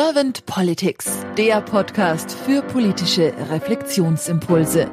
Servant 0.00 0.46
Politics, 0.46 1.26
der 1.36 1.60
Podcast 1.60 2.30
für 2.30 2.62
politische 2.62 3.34
Reflexionsimpulse. 3.50 4.88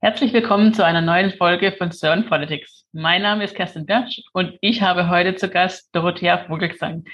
Herzlich 0.00 0.32
willkommen 0.32 0.72
zu 0.72 0.82
einer 0.82 1.02
neuen 1.02 1.32
Folge 1.32 1.72
von 1.72 1.90
Servant 1.90 2.26
Politics. 2.26 2.86
Mein 2.92 3.20
Name 3.20 3.44
ist 3.44 3.54
Kerstin 3.54 3.84
Bertsch 3.84 4.22
und 4.32 4.56
ich 4.62 4.80
habe 4.80 5.10
heute 5.10 5.34
zu 5.34 5.50
Gast 5.50 5.94
Dorothea 5.94 6.42
Vogelsang. 6.46 7.04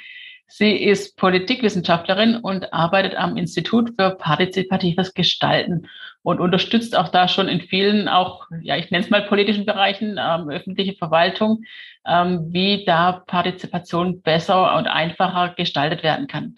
Sie 0.56 0.76
ist 0.76 1.16
Politikwissenschaftlerin 1.16 2.36
und 2.36 2.72
arbeitet 2.72 3.16
am 3.16 3.36
Institut 3.36 3.94
für 3.98 4.10
partizipatives 4.10 5.12
Gestalten 5.12 5.88
und 6.22 6.38
unterstützt 6.38 6.96
auch 6.96 7.08
da 7.08 7.26
schon 7.26 7.48
in 7.48 7.60
vielen, 7.60 8.06
auch, 8.06 8.46
ja, 8.62 8.76
ich 8.76 8.88
nenne 8.92 9.02
es 9.02 9.10
mal 9.10 9.22
politischen 9.22 9.66
Bereichen, 9.66 10.10
ähm, 10.16 10.48
öffentliche 10.48 10.94
Verwaltung, 10.94 11.64
ähm, 12.06 12.52
wie 12.52 12.84
da 12.84 13.24
Partizipation 13.26 14.22
besser 14.22 14.76
und 14.76 14.86
einfacher 14.86 15.54
gestaltet 15.56 16.04
werden 16.04 16.28
kann. 16.28 16.54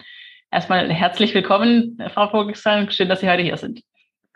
Erstmal 0.51 0.93
herzlich 0.93 1.33
willkommen, 1.33 1.99
Frau 2.13 2.29
Vogelsang. 2.29 2.91
Schön, 2.91 3.09
dass 3.09 3.21
Sie 3.21 3.29
heute 3.31 3.41
hier 3.41 3.57
sind. 3.57 3.81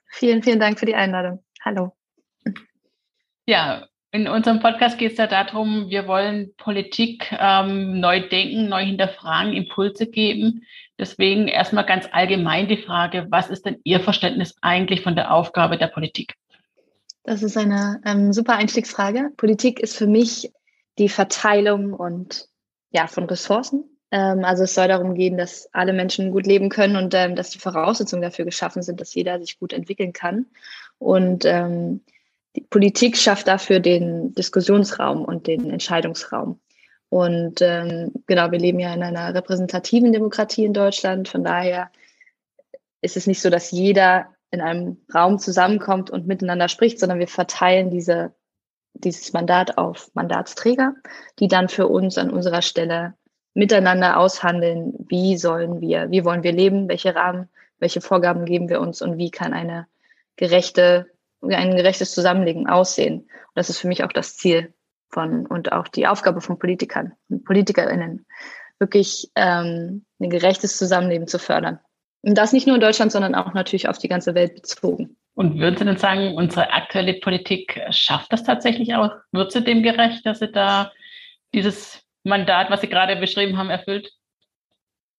Vielen, 0.08 0.42
vielen 0.42 0.60
Dank 0.60 0.80
für 0.80 0.88
die 0.88 0.96
Einladung. 0.96 1.44
Hallo. 1.64 1.96
Ja, 3.46 3.86
in 4.12 4.28
unserem 4.28 4.60
Podcast 4.60 4.98
geht 4.98 5.14
es 5.14 5.18
ja 5.18 5.28
darum, 5.28 5.90
wir 5.90 6.08
wollen 6.08 6.54
Politik 6.58 7.32
ähm, 7.32 8.00
neu 8.00 8.28
denken, 8.28 8.68
neu 8.68 8.84
hinterfragen, 8.84 9.54
Impulse 9.54 10.08
geben. 10.08 10.64
Deswegen 11.00 11.48
erstmal 11.48 11.86
ganz 11.86 12.08
allgemein 12.12 12.68
die 12.68 12.78
Frage, 12.78 13.28
was 13.30 13.50
ist 13.50 13.66
denn 13.66 13.80
Ihr 13.84 14.02
Verständnis 14.02 14.56
eigentlich 14.62 15.02
von 15.02 15.16
der 15.16 15.34
Aufgabe 15.34 15.78
der 15.78 15.88
Politik? 15.88 16.36
Das 17.24 17.42
ist 17.42 17.58
eine 17.58 18.02
ähm, 18.06 18.34
super 18.34 18.56
Einstiegsfrage. 18.56 19.32
Politik 19.38 19.80
ist 19.80 19.96
für 19.96 20.08
mich 20.08 20.52
die 20.98 21.10
Verteilung 21.10 21.94
und 21.94 22.48
ja 22.92 23.08
von 23.08 23.26
Ressourcen. 23.26 23.86
Ähm, 24.12 24.44
also 24.44 24.64
es 24.64 24.76
soll 24.76 24.90
darum 24.90 25.16
gehen, 25.16 25.38
dass 25.38 25.70
alle 25.72 25.94
Menschen 25.94 26.32
gut 26.32 26.46
leben 26.46 26.68
können 26.68 26.98
und 26.98 27.14
ähm, 27.14 27.36
dass 27.36 27.52
die 27.52 27.60
Voraussetzungen 27.60 28.22
dafür 28.22 28.44
geschaffen 28.44 28.82
sind, 28.82 29.00
dass 29.00 29.16
jeder 29.16 29.40
sich 29.40 29.58
gut 29.58 29.72
entwickeln 29.72 30.12
kann. 30.12 30.48
Und 30.98 31.46
ähm, 31.46 32.02
die 32.56 32.62
Politik 32.62 33.18
schafft 33.18 33.48
dafür 33.48 33.80
den 33.80 34.34
Diskussionsraum 34.34 35.24
und 35.24 35.48
den 35.48 35.70
Entscheidungsraum. 35.70 36.60
Und 37.10 37.62
ähm, 37.62 38.12
genau, 38.26 38.52
wir 38.52 38.60
leben 38.60 38.80
ja 38.80 38.94
in 38.94 39.04
einer 39.04 39.34
repräsentativen 39.34 40.14
Demokratie 40.14 40.66
in 40.66 40.74
Deutschland. 40.74 41.28
Von 41.28 41.44
daher 41.44 41.92
ist 43.02 43.18
es 43.18 43.28
nicht 43.28 43.42
so, 43.42 43.50
dass 43.50 43.72
jeder 43.72 44.28
in 44.50 44.62
einem 44.62 44.98
Raum 45.14 45.40
zusammenkommt 45.40 46.10
und 46.10 46.28
miteinander 46.28 46.68
spricht, 46.68 47.00
sondern 47.00 47.20
wir 47.20 47.28
verteilen 47.28 47.90
diese, 47.90 48.34
dieses 48.94 49.34
Mandat 49.34 49.78
auf 49.78 50.12
Mandatsträger, 50.14 50.96
die 51.40 51.48
dann 51.48 51.70
für 51.70 51.88
uns 51.88 52.18
an 52.18 52.30
unserer 52.30 52.62
Stelle 52.62 53.14
miteinander 53.54 54.18
aushandeln, 54.18 54.94
wie 55.10 55.38
sollen 55.38 55.82
wir, 55.82 56.10
wie 56.12 56.24
wollen 56.24 56.44
wir 56.44 56.54
leben, 56.54 56.88
welche 56.88 57.16
Rahmen, 57.16 57.50
welche 57.80 58.02
Vorgaben 58.02 58.46
geben 58.46 58.70
wir 58.70 58.80
uns 58.80 59.02
und 59.02 59.18
wie 59.18 59.32
kann 59.32 59.54
eine 59.54 59.88
gerechte 60.38 61.11
ein 61.42 61.76
gerechtes 61.76 62.14
Zusammenleben 62.14 62.68
aussehen. 62.68 63.22
Und 63.22 63.56
das 63.56 63.70
ist 63.70 63.80
für 63.80 63.88
mich 63.88 64.04
auch 64.04 64.12
das 64.12 64.38
Ziel 64.38 64.74
von 65.10 65.46
und 65.46 65.72
auch 65.72 65.88
die 65.88 66.08
Aufgabe 66.08 66.42
von 66.42 66.60
Politikern 66.60 67.14
und 67.30 67.44
PolitikerInnen, 67.44 68.26
wirklich 68.80 69.30
ähm, 69.36 70.06
ein 70.20 70.30
gerechtes 70.30 70.78
Zusammenleben 70.78 71.28
zu 71.28 71.40
fördern. 71.40 71.80
Und 72.22 72.38
das 72.38 72.54
nicht 72.54 72.68
nur 72.68 72.76
in 72.76 72.82
Deutschland, 72.82 73.12
sondern 73.12 73.36
auch 73.36 73.54
natürlich 73.54 73.90
auf 73.90 73.98
die 73.98 74.08
ganze 74.08 74.36
Welt 74.36 74.56
bezogen. 74.56 75.18
Und 75.34 75.60
würden 75.60 75.78
Sie 75.78 75.86
denn 75.86 75.98
sagen, 75.98 76.36
unsere 76.36 76.72
aktuelle 76.72 77.16
Politik 77.16 77.82
schafft 77.90 78.32
das 78.32 78.44
tatsächlich 78.44 78.96
auch? 78.96 79.12
Wird 79.32 79.52
sie 79.52 79.64
dem 79.64 79.82
gerecht, 79.82 80.26
dass 80.26 80.40
sie 80.40 80.52
da 80.52 80.92
dieses 81.54 82.06
Mandat, 82.24 82.70
was 82.70 82.82
Sie 82.82 82.90
gerade 82.90 83.16
beschrieben 83.16 83.58
haben, 83.58 83.70
erfüllt? 83.70 84.12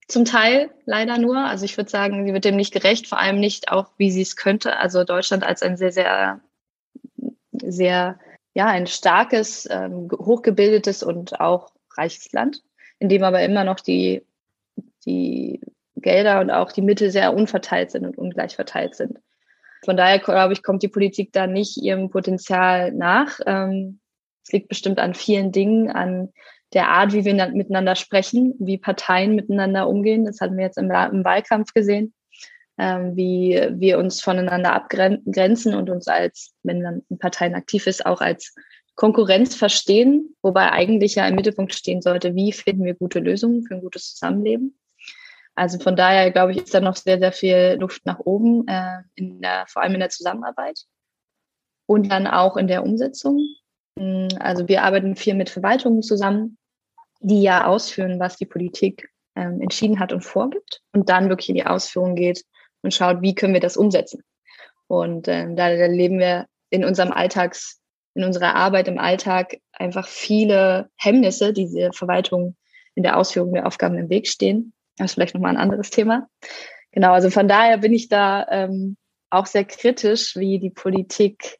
Zum 0.09 0.25
Teil 0.25 0.71
leider 0.85 1.19
nur. 1.19 1.39
Also 1.39 1.65
ich 1.65 1.77
würde 1.77 1.91
sagen, 1.91 2.27
sie 2.27 2.33
wird 2.33 2.45
dem 2.45 2.57
nicht 2.57 2.73
gerecht, 2.73 3.07
vor 3.09 3.19
allem 3.19 3.39
nicht 3.39 3.71
auch, 3.71 3.91
wie 3.97 4.11
sie 4.11 4.23
es 4.23 4.37
könnte. 4.37 4.77
Also 4.77 5.05
Deutschland 5.05 5.45
als 5.45 5.63
ein 5.63 5.77
sehr, 5.77 5.93
sehr, 5.93 6.41
sehr, 7.53 8.19
ja, 8.55 8.67
ein 8.67 8.87
starkes, 8.87 9.69
ähm, 9.71 10.11
hochgebildetes 10.11 11.03
und 11.03 11.41
auch 11.41 11.73
reiches 11.97 12.33
Land, 12.33 12.63
in 12.99 13.09
dem 13.09 13.23
aber 13.23 13.43
immer 13.43 13.65
noch 13.65 13.81
die, 13.81 14.25
die 15.07 15.61
Gelder 15.97 16.41
und 16.41 16.51
auch 16.51 16.73
die 16.73 16.83
Mittel 16.83 17.11
sehr 17.11 17.33
unverteilt 17.33 17.91
sind 17.91 18.05
und 18.05 18.19
ungleich 18.19 18.57
verteilt 18.57 18.95
sind. 18.95 19.19
Von 19.85 19.97
daher, 19.97 20.19
glaube 20.19 20.53
ich, 20.53 20.63
kommt 20.63 20.83
die 20.83 20.89
Politik 20.89 21.33
da 21.33 21.47
nicht 21.47 21.77
ihrem 21.77 22.11
Potenzial 22.11 22.93
nach. 22.93 23.41
Ähm, 23.47 24.01
es 24.45 24.53
liegt 24.53 24.69
bestimmt 24.69 24.99
an 24.99 25.15
vielen 25.15 25.53
Dingen, 25.53 25.91
an 25.91 26.33
der 26.75 26.89
Art, 26.89 27.13
wie 27.13 27.25
wir 27.25 27.35
miteinander 27.49 27.97
sprechen, 27.97 28.55
wie 28.59 28.79
Parteien 28.79 29.35
miteinander 29.35 29.89
umgehen. 29.89 30.25
Das 30.25 30.41
hatten 30.41 30.57
wir 30.57 30.65
jetzt 30.65 30.79
im, 30.79 30.91
im 30.91 31.25
Wahlkampf 31.25 31.75
gesehen, 31.75 32.15
ähm, 32.79 33.17
wie 33.17 33.61
wir 33.73 33.99
uns 33.99 34.23
voneinander 34.23 34.73
abgrenzen 34.73 35.75
und 35.75 35.91
uns 35.91 36.09
als, 36.09 36.53
wenn 36.63 36.83
dann 36.83 37.03
in 37.11 37.19
Parteien 37.19 37.55
aktiv 37.55 37.87
ist, 37.87 38.07
auch 38.07 38.21
als 38.21 38.55
Konkurrenz 38.95 39.55
verstehen, 39.55 40.35
wobei 40.43 40.71
eigentlich 40.71 41.15
ja 41.15 41.27
im 41.27 41.35
Mittelpunkt 41.35 41.75
stehen 41.75 42.03
sollte, 42.03 42.35
wie 42.35 42.53
finden 42.53 42.85
wir 42.85 42.95
gute 42.95 43.21
Lösungen 43.21 43.65
für 43.65 43.75
ein 43.75 43.81
gutes 43.81 44.15
Zusammenleben. 44.15 44.79
Also 45.55 45.79
von 45.79 45.97
daher 45.97 46.31
glaube 46.31 46.53
ich, 46.53 46.59
ist 46.59 46.75
da 46.75 46.81
noch 46.81 46.97
sehr, 46.97 47.19
sehr 47.19 47.33
viel 47.33 47.77
Luft 47.79 48.07
nach 48.07 48.21
oben, 48.21 48.67
äh, 48.69 49.03
in 49.15 49.41
der, 49.41 49.67
vor 49.69 49.83
allem 49.83 49.95
in 49.95 50.01
der 50.01 50.11
Zusammenarbeit 50.11 50.81
und 51.87 52.11
dann 52.11 52.27
auch 52.27 52.57
in 52.57 52.69
der 52.69 52.83
Umsetzung. 52.83 53.39
Mm, 53.97 54.29
also 54.39 54.69
wir 54.69 54.83
arbeiten 54.83 55.17
viel 55.17 55.35
mit 55.35 55.51
Verwaltungen 55.51 56.03
zusammen, 56.03 56.57
die 57.23 57.43
ja 57.43 57.67
ausführen, 57.67 58.21
was 58.21 58.37
die 58.37 58.47
Politik 58.47 59.11
ähm, 59.35 59.61
entschieden 59.61 59.99
hat 59.99 60.13
und 60.13 60.23
vorgibt 60.23 60.83
und 60.93 61.09
dann 61.09 61.29
wirklich 61.29 61.49
in 61.49 61.55
die 61.55 61.67
Ausführung 61.67 62.15
geht 62.15 62.45
und 62.83 62.93
schaut, 62.93 63.23
wie 63.23 63.35
können 63.35 63.55
wir 63.55 63.61
das 63.61 63.77
umsetzen. 63.77 64.23
Und 64.89 65.29
ähm, 65.29 65.57
da 65.57 65.71
erleben 65.71 66.19
wir 66.19 66.47
in 66.71 66.85
unserem 66.85 67.13
Alltags, 67.13 67.81
in 68.15 68.25
unserer 68.25 68.55
Arbeit 68.55 68.89
im 68.89 68.99
Alltag 68.99 69.57
einfach 69.73 70.07
viele 70.07 70.91
Hemmnisse, 70.99 71.53
die 71.53 71.67
diese 71.67 71.93
Verwaltung 71.93 72.57
in 72.95 73.03
der 73.03 73.17
Ausführung 73.17 73.55
der 73.55 73.67
Aufgaben 73.67 73.97
im 73.97 74.11
Weg 74.11 74.29
stehen. 74.29 74.75
Das 74.99 75.11
ist 75.11 75.15
vielleicht 75.15 75.35
nochmal 75.35 75.53
ein 75.53 75.63
anderes 75.63 75.91
Thema. 75.91 76.29
Genau, 76.91 77.13
also 77.13 77.31
von 77.31 77.49
daher 77.49 77.79
bin 77.79 77.95
ich 77.95 78.09
da 78.09 78.47
ähm, 78.51 78.97
auch 79.31 79.47
sehr 79.47 79.65
kritisch, 79.65 80.37
wie 80.37 80.59
die 80.59 80.71
Politik 80.71 81.59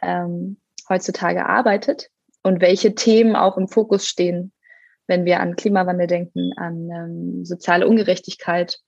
ähm, 0.00 0.58
heutzutage 0.88 1.44
arbeitet 1.44 2.08
und 2.42 2.62
welche 2.62 2.94
Themen 2.94 3.36
auch 3.36 3.58
im 3.58 3.68
Fokus 3.68 4.06
stehen 4.06 4.52
wenn 5.06 5.24
wir 5.24 5.40
an 5.40 5.56
Klimawandel 5.56 6.06
denken, 6.06 6.52
an 6.56 6.90
ähm, 6.90 7.44
soziale 7.44 7.86
Ungerechtigkeit, 7.86 8.78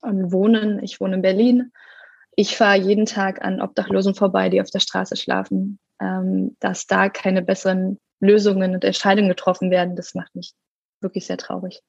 an 0.00 0.32
Wohnen. 0.32 0.82
Ich 0.82 1.00
wohne 1.00 1.16
in 1.16 1.22
Berlin. 1.22 1.72
Ich 2.36 2.56
fahre 2.56 2.78
jeden 2.78 3.06
Tag 3.06 3.44
an 3.44 3.60
Obdachlosen 3.60 4.14
vorbei, 4.14 4.48
die 4.48 4.60
auf 4.60 4.70
der 4.70 4.80
Straße 4.80 5.16
schlafen. 5.16 5.78
Ähm, 6.00 6.56
dass 6.60 6.86
da 6.86 7.10
keine 7.10 7.42
besseren 7.42 7.98
Lösungen 8.20 8.74
und 8.74 8.84
Entscheidungen 8.84 9.28
getroffen 9.28 9.70
werden, 9.70 9.96
das 9.96 10.14
macht 10.14 10.34
mich 10.34 10.52
wirklich 11.00 11.26
sehr 11.26 11.36
traurig. 11.36 11.80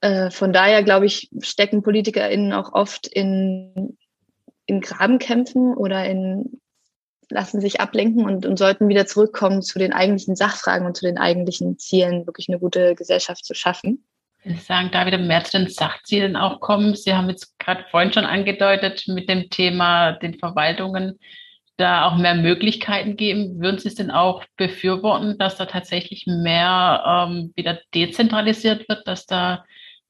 Äh, 0.00 0.30
von 0.30 0.52
daher, 0.52 0.82
glaube 0.82 1.06
ich, 1.06 1.30
stecken 1.40 1.82
PolitikerInnen 1.82 2.52
auch 2.52 2.72
oft 2.72 3.06
in, 3.06 3.98
in 4.66 4.80
Grabenkämpfen 4.80 5.74
oder 5.74 6.04
in 6.06 6.60
lassen 7.30 7.60
sich 7.60 7.80
ablenken 7.80 8.24
und, 8.24 8.46
und 8.46 8.58
sollten 8.58 8.88
wieder 8.88 9.06
zurückkommen 9.06 9.62
zu 9.62 9.78
den 9.78 9.92
eigentlichen 9.92 10.36
Sachfragen 10.36 10.86
und 10.86 10.96
zu 10.96 11.04
den 11.04 11.18
eigentlichen 11.18 11.78
Zielen, 11.78 12.26
wirklich 12.26 12.48
eine 12.48 12.58
gute 12.58 12.94
Gesellschaft 12.94 13.44
zu 13.44 13.54
schaffen. 13.54 14.04
Ich 14.44 14.62
sagen, 14.62 14.90
da 14.92 15.04
wieder 15.04 15.18
mehr 15.18 15.44
zu 15.44 15.58
den 15.58 15.68
Sachzielen 15.68 16.36
auch 16.36 16.60
kommen. 16.60 16.94
Sie 16.94 17.12
haben 17.12 17.28
jetzt 17.28 17.58
gerade 17.58 17.84
vorhin 17.90 18.12
schon 18.12 18.24
angedeutet 18.24 19.04
mit 19.08 19.28
dem 19.28 19.50
Thema 19.50 20.12
den 20.12 20.38
Verwaltungen 20.38 21.18
da 21.76 22.06
auch 22.06 22.16
mehr 22.16 22.34
Möglichkeiten 22.34 23.16
geben. 23.16 23.60
Würden 23.60 23.78
Sie 23.78 23.88
es 23.88 23.94
denn 23.94 24.10
auch 24.10 24.44
befürworten, 24.56 25.38
dass 25.38 25.56
da 25.56 25.66
tatsächlich 25.66 26.26
mehr 26.26 27.28
ähm, 27.28 27.52
wieder 27.54 27.78
dezentralisiert 27.94 28.88
wird, 28.88 29.06
dass 29.06 29.26
da 29.26 29.64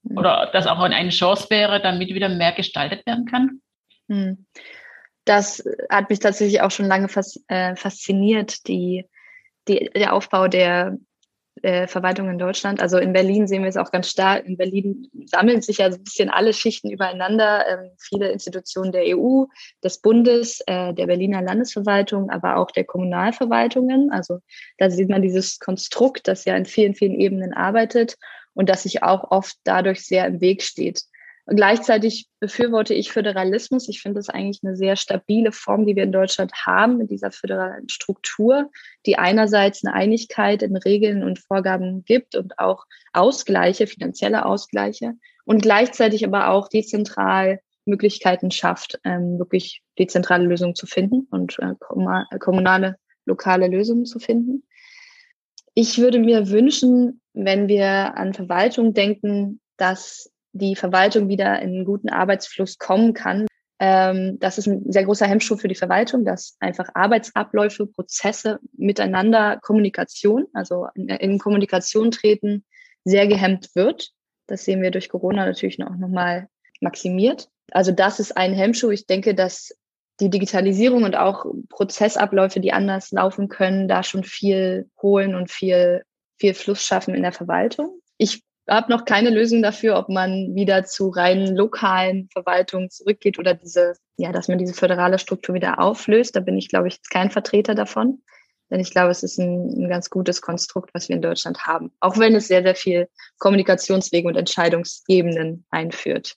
hm. 0.08 0.16
oder 0.16 0.50
dass 0.52 0.66
auch 0.66 0.78
eine 0.78 1.10
Chance 1.10 1.48
wäre, 1.50 1.80
damit 1.80 2.08
wieder 2.08 2.30
mehr 2.30 2.52
gestaltet 2.52 3.04
werden 3.06 3.26
kann? 3.26 3.60
Hm 4.08 4.46
das 5.28 5.62
hat 5.90 6.10
mich 6.10 6.20
tatsächlich 6.20 6.60
auch 6.62 6.70
schon 6.70 6.86
lange 6.86 7.08
fas 7.08 7.40
äh, 7.48 7.76
fasziniert, 7.76 8.66
die, 8.66 9.04
die, 9.68 9.90
der 9.94 10.14
Aufbau 10.14 10.48
der 10.48 10.98
äh, 11.62 11.86
Verwaltung 11.86 12.30
in 12.30 12.38
Deutschland. 12.38 12.80
Also 12.80 12.98
in 12.98 13.12
Berlin 13.12 13.46
sehen 13.46 13.62
wir 13.62 13.68
es 13.68 13.76
auch 13.76 13.90
ganz 13.90 14.08
stark. 14.08 14.46
In 14.46 14.56
Berlin 14.56 15.08
sammeln 15.26 15.60
sich 15.60 15.78
ja 15.78 15.90
so 15.90 15.98
ein 15.98 16.04
bisschen 16.04 16.30
alle 16.30 16.52
Schichten 16.52 16.90
übereinander. 16.90 17.64
Ähm, 17.68 17.90
viele 17.98 18.30
Institutionen 18.30 18.92
der 18.92 19.16
EU, 19.16 19.44
des 19.82 20.00
Bundes, 20.00 20.60
äh, 20.66 20.94
der 20.94 21.06
Berliner 21.06 21.42
Landesverwaltung, 21.42 22.30
aber 22.30 22.56
auch 22.56 22.70
der 22.70 22.84
Kommunalverwaltungen. 22.84 24.10
Also 24.10 24.38
da 24.78 24.88
sieht 24.90 25.08
man 25.08 25.22
dieses 25.22 25.58
Konstrukt, 25.58 26.28
das 26.28 26.44
ja 26.44 26.56
in 26.56 26.64
vielen, 26.64 26.94
vielen 26.94 27.18
Ebenen 27.18 27.52
arbeitet 27.52 28.16
und 28.54 28.68
das 28.68 28.84
sich 28.84 29.02
auch 29.02 29.30
oft 29.30 29.56
dadurch 29.64 30.04
sehr 30.04 30.26
im 30.26 30.40
Weg 30.40 30.62
steht. 30.62 31.02
Gleichzeitig 31.48 32.28
befürworte 32.40 32.94
ich 32.94 33.12
Föderalismus. 33.12 33.88
Ich 33.88 34.00
finde 34.00 34.20
es 34.20 34.28
eigentlich 34.28 34.60
eine 34.62 34.76
sehr 34.76 34.96
stabile 34.96 35.52
Form, 35.52 35.86
die 35.86 35.96
wir 35.96 36.02
in 36.02 36.12
Deutschland 36.12 36.52
haben, 36.66 36.98
mit 36.98 37.10
dieser 37.10 37.30
föderalen 37.30 37.88
Struktur, 37.88 38.70
die 39.06 39.18
einerseits 39.18 39.84
eine 39.84 39.94
Einigkeit 39.94 40.62
in 40.62 40.76
Regeln 40.76 41.24
und 41.24 41.38
Vorgaben 41.38 42.04
gibt 42.04 42.34
und 42.34 42.58
auch 42.58 42.84
Ausgleiche, 43.12 43.86
finanzielle 43.86 44.44
Ausgleiche 44.44 45.14
und 45.44 45.62
gleichzeitig 45.62 46.24
aber 46.24 46.50
auch 46.50 46.68
dezentral 46.68 47.60
Möglichkeiten 47.86 48.50
schafft, 48.50 49.00
ähm, 49.04 49.38
wirklich 49.38 49.82
dezentrale 49.98 50.44
Lösungen 50.44 50.74
zu 50.74 50.86
finden 50.86 51.26
und 51.30 51.58
äh, 51.58 51.74
kommunale, 52.38 52.96
lokale 53.24 53.68
Lösungen 53.68 54.04
zu 54.04 54.18
finden. 54.18 54.64
Ich 55.74 55.98
würde 55.98 56.18
mir 56.18 56.50
wünschen, 56.50 57.20
wenn 57.32 57.68
wir 57.68 58.16
an 58.16 58.34
Verwaltung 58.34 58.94
denken, 58.94 59.60
dass 59.76 60.30
die 60.52 60.76
Verwaltung 60.76 61.28
wieder 61.28 61.60
in 61.60 61.70
einen 61.70 61.84
guten 61.84 62.08
Arbeitsfluss 62.08 62.78
kommen 62.78 63.14
kann. 63.14 63.46
Ähm, 63.80 64.38
das 64.40 64.58
ist 64.58 64.66
ein 64.66 64.90
sehr 64.90 65.04
großer 65.04 65.26
Hemmschuh 65.26 65.56
für 65.56 65.68
die 65.68 65.74
Verwaltung, 65.74 66.24
dass 66.24 66.56
einfach 66.58 66.88
Arbeitsabläufe, 66.94 67.86
Prozesse 67.86 68.58
miteinander, 68.76 69.58
Kommunikation, 69.62 70.46
also 70.52 70.88
in, 70.94 71.08
in 71.08 71.38
Kommunikation 71.38 72.10
treten, 72.10 72.64
sehr 73.04 73.26
gehemmt 73.26 73.70
wird. 73.74 74.10
Das 74.46 74.64
sehen 74.64 74.82
wir 74.82 74.90
durch 74.90 75.08
Corona 75.08 75.46
natürlich 75.46 75.82
auch 75.82 75.96
nochmal 75.96 76.48
maximiert. 76.80 77.48
Also 77.70 77.92
das 77.92 78.18
ist 78.18 78.36
ein 78.36 78.54
Hemmschuh. 78.54 78.90
Ich 78.90 79.06
denke, 79.06 79.34
dass 79.34 79.76
die 80.20 80.30
Digitalisierung 80.30 81.04
und 81.04 81.16
auch 81.16 81.46
Prozessabläufe, 81.68 82.60
die 82.60 82.72
anders 82.72 83.12
laufen 83.12 83.48
können, 83.48 83.86
da 83.86 84.02
schon 84.02 84.24
viel 84.24 84.90
holen 85.00 85.34
und 85.34 85.50
viel, 85.50 86.02
viel 86.38 86.54
Fluss 86.54 86.82
schaffen 86.82 87.14
in 87.14 87.22
der 87.22 87.32
Verwaltung. 87.32 88.00
Ich 88.16 88.42
habe 88.68 88.92
noch 88.92 89.04
keine 89.04 89.30
Lösung 89.30 89.62
dafür, 89.62 89.98
ob 89.98 90.08
man 90.08 90.54
wieder 90.54 90.84
zu 90.84 91.08
reinen 91.08 91.56
lokalen 91.56 92.28
Verwaltungen 92.32 92.90
zurückgeht 92.90 93.38
oder 93.38 93.54
diese, 93.54 93.94
ja, 94.16 94.32
dass 94.32 94.48
man 94.48 94.58
diese 94.58 94.74
föderale 94.74 95.18
Struktur 95.18 95.54
wieder 95.54 95.80
auflöst. 95.80 96.36
Da 96.36 96.40
bin 96.40 96.56
ich, 96.58 96.68
glaube 96.68 96.88
ich, 96.88 97.00
kein 97.10 97.30
Vertreter 97.30 97.74
davon. 97.74 98.22
Denn 98.70 98.80
ich 98.80 98.90
glaube, 98.90 99.10
es 99.10 99.22
ist 99.22 99.38
ein, 99.38 99.84
ein 99.84 99.88
ganz 99.88 100.10
gutes 100.10 100.42
Konstrukt, 100.42 100.90
was 100.92 101.08
wir 101.08 101.16
in 101.16 101.22
Deutschland 101.22 101.66
haben. 101.66 101.90
Auch 102.00 102.18
wenn 102.18 102.34
es 102.34 102.48
sehr, 102.48 102.62
sehr 102.62 102.74
viel 102.74 103.08
Kommunikationswege 103.38 104.28
und 104.28 104.36
Entscheidungsebenen 104.36 105.64
einführt. 105.70 106.34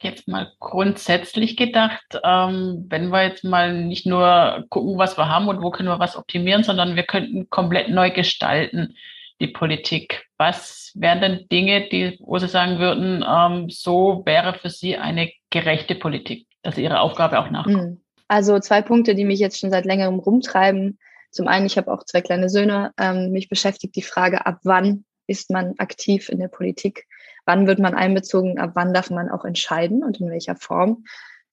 Jetzt 0.00 0.28
mal 0.28 0.52
grundsätzlich 0.60 1.56
gedacht, 1.56 2.20
ähm, 2.22 2.86
wenn 2.88 3.08
wir 3.08 3.24
jetzt 3.24 3.44
mal 3.44 3.74
nicht 3.74 4.06
nur 4.06 4.64
gucken, 4.70 4.96
was 4.96 5.18
wir 5.18 5.28
haben 5.28 5.48
und 5.48 5.60
wo 5.60 5.70
können 5.70 5.88
wir 5.88 5.98
was 5.98 6.16
optimieren, 6.16 6.62
sondern 6.62 6.94
wir 6.94 7.02
könnten 7.02 7.48
komplett 7.50 7.88
neu 7.88 8.10
gestalten 8.10 8.96
die 9.40 9.48
Politik. 9.48 10.27
Was 10.38 10.92
wären 10.94 11.20
denn 11.20 11.48
Dinge, 11.50 11.88
die, 11.88 12.16
wo 12.20 12.38
Sie 12.38 12.48
sagen 12.48 12.78
würden, 12.78 13.24
ähm, 13.28 13.68
so 13.68 14.22
wäre 14.24 14.54
für 14.54 14.70
Sie 14.70 14.96
eine 14.96 15.30
gerechte 15.50 15.96
Politik, 15.96 16.46
dass 16.62 16.76
Sie 16.76 16.84
Ihre 16.84 17.00
Aufgabe 17.00 17.40
auch 17.40 17.50
nachkommen? 17.50 17.80
Hm. 17.80 18.00
Also 18.28 18.58
zwei 18.60 18.82
Punkte, 18.82 19.14
die 19.14 19.24
mich 19.24 19.40
jetzt 19.40 19.58
schon 19.58 19.70
seit 19.70 19.84
längerem 19.84 20.18
rumtreiben. 20.18 20.98
Zum 21.30 21.48
einen, 21.48 21.66
ich 21.66 21.76
habe 21.76 21.90
auch 21.90 22.04
zwei 22.04 22.20
kleine 22.20 22.48
Söhne. 22.48 22.92
Ähm, 22.98 23.32
mich 23.32 23.48
beschäftigt 23.48 23.96
die 23.96 24.02
Frage, 24.02 24.46
ab 24.46 24.60
wann 24.62 25.04
ist 25.26 25.50
man 25.50 25.74
aktiv 25.78 26.28
in 26.28 26.38
der 26.38 26.48
Politik? 26.48 27.06
Wann 27.46 27.66
wird 27.66 27.78
man 27.78 27.94
einbezogen? 27.94 28.58
Ab 28.58 28.72
wann 28.74 28.94
darf 28.94 29.10
man 29.10 29.30
auch 29.30 29.44
entscheiden 29.44 30.04
und 30.04 30.20
in 30.20 30.30
welcher 30.30 30.56
Form? 30.56 31.04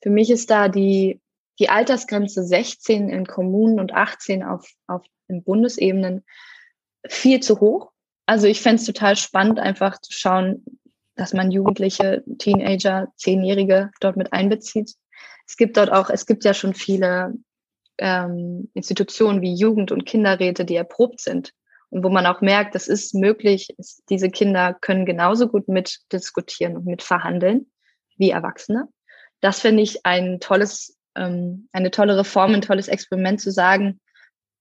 Für 0.03 0.09
mich 0.09 0.29
ist 0.29 0.49
da 0.51 0.67
die, 0.67 1.21
die 1.59 1.69
Altersgrenze 1.69 2.43
16 2.43 3.09
in 3.09 3.25
Kommunen 3.25 3.79
und 3.79 3.93
18 3.93 4.43
auf, 4.43 4.69
auf 4.87 5.03
den 5.29 5.43
Bundesebenen 5.43 6.23
viel 7.07 7.39
zu 7.39 7.59
hoch. 7.59 7.91
Also 8.25 8.47
ich 8.47 8.61
fände 8.61 8.81
es 8.81 8.85
total 8.85 9.15
spannend, 9.15 9.59
einfach 9.59 9.99
zu 10.01 10.11
schauen, 10.11 10.63
dass 11.15 11.33
man 11.33 11.51
Jugendliche, 11.51 12.23
Teenager, 12.39 13.07
Zehnjährige 13.15 13.91
dort 13.99 14.17
mit 14.17 14.33
einbezieht. 14.33 14.93
Es 15.47 15.57
gibt 15.57 15.77
dort 15.77 15.91
auch, 15.91 16.09
es 16.09 16.25
gibt 16.25 16.43
ja 16.43 16.53
schon 16.53 16.73
viele 16.73 17.33
ähm, 17.97 18.69
Institutionen 18.73 19.41
wie 19.41 19.53
Jugend- 19.53 19.91
und 19.91 20.05
Kinderräte, 20.05 20.65
die 20.65 20.75
erprobt 20.75 21.21
sind 21.21 21.53
und 21.89 22.03
wo 22.03 22.09
man 22.09 22.25
auch 22.25 22.41
merkt, 22.41 22.75
das 22.75 22.87
ist 22.87 23.13
möglich. 23.13 23.69
Ist, 23.77 24.03
diese 24.09 24.29
Kinder 24.29 24.73
können 24.73 25.05
genauso 25.05 25.47
gut 25.47 25.67
mitdiskutieren 25.67 26.75
und 26.75 26.85
mitverhandeln 26.85 27.71
wie 28.17 28.31
Erwachsene. 28.31 28.89
Das 29.39 29.61
finde 29.61 29.83
ich 29.83 30.05
ein 30.05 30.39
tolles, 30.39 30.97
ähm, 31.15 31.69
eine 31.71 31.91
tolle 31.91 32.17
Reform, 32.17 32.53
ein 32.53 32.61
tolles 32.61 32.87
Experiment 32.87 33.39
zu 33.39 33.51
sagen, 33.51 33.99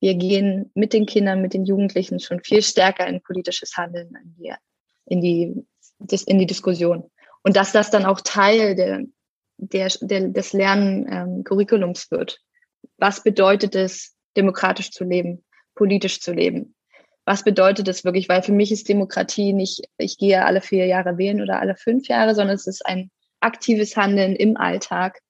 wir 0.04 0.16
gehen 0.16 0.70
mit 0.74 0.92
den 0.92 1.06
Kindern, 1.06 1.40
mit 1.40 1.54
den 1.54 1.64
Jugendlichen 1.64 2.20
schon 2.20 2.40
viel 2.40 2.60
stärker 2.60 3.06
in 3.06 3.22
politisches 3.22 3.74
Handeln, 3.78 4.14
in 4.22 4.34
die, 4.36 4.54
in 5.06 5.20
die, 5.22 6.26
in 6.26 6.38
die 6.38 6.44
Diskussion. 6.44 7.10
Und 7.42 7.56
dass 7.56 7.72
das 7.72 7.90
dann 7.90 8.04
auch 8.04 8.20
Teil 8.20 8.74
der, 8.74 9.00
der, 9.56 9.90
der, 10.02 10.28
des 10.28 10.52
Lerncurriculums 10.52 12.08
ähm, 12.12 12.18
wird. 12.18 12.40
Was 12.98 13.22
bedeutet 13.22 13.74
es, 13.76 14.14
demokratisch 14.36 14.90
zu 14.90 15.04
leben, 15.04 15.42
politisch 15.74 16.20
zu 16.20 16.34
leben? 16.34 16.74
Was 17.24 17.42
bedeutet 17.42 17.88
es 17.88 18.04
wirklich? 18.04 18.28
Weil 18.28 18.42
für 18.42 18.52
mich 18.52 18.72
ist 18.72 18.90
Demokratie 18.90 19.54
nicht, 19.54 19.88
ich 19.96 20.18
gehe 20.18 20.44
alle 20.44 20.60
vier 20.60 20.84
Jahre 20.84 21.16
wählen 21.16 21.40
oder 21.40 21.60
alle 21.60 21.76
fünf 21.76 22.08
Jahre, 22.08 22.34
sondern 22.34 22.56
es 22.56 22.66
ist 22.66 22.84
ein 22.84 23.10
aktives 23.40 23.96
Handeln 23.96 24.36
im 24.36 24.58
Alltag, 24.58 25.20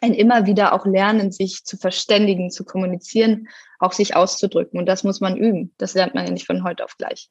ein 0.00 0.14
immer 0.14 0.46
wieder 0.46 0.72
auch 0.72 0.86
lernen, 0.86 1.32
sich 1.32 1.64
zu 1.64 1.76
verständigen, 1.76 2.50
zu 2.50 2.64
kommunizieren, 2.64 3.48
auch 3.78 3.92
sich 3.92 4.16
auszudrücken. 4.16 4.78
Und 4.78 4.86
das 4.86 5.04
muss 5.04 5.20
man 5.20 5.36
üben. 5.36 5.74
Das 5.78 5.94
lernt 5.94 6.14
man 6.14 6.26
ja 6.26 6.32
nicht 6.32 6.46
von 6.46 6.64
heute 6.64 6.84
auf 6.84 6.96
gleich. 6.96 7.30